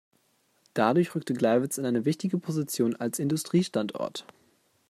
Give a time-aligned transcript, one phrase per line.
[0.73, 4.25] Dadurch rückte Gleiwitz in eine wichtige Position als Industriestandort.